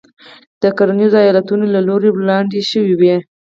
[0.61, 3.15] د کرنیزو ایالتونو له لوري وړاندې شوې وې.